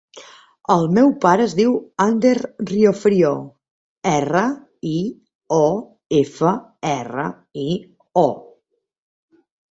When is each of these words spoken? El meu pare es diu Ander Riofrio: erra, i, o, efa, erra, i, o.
El 0.73 0.85
meu 0.97 1.09
pare 1.23 1.43
es 1.47 1.51
diu 1.57 1.73
Ander 2.05 2.29
Riofrio: 2.69 3.33
erra, 4.11 4.41
i, 4.91 4.93
o, 5.57 5.67
efa, 6.21 6.55
erra, 6.93 7.27
i, 7.65 7.67
o. 8.23 8.25